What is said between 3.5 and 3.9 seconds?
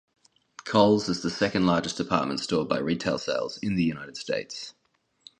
in the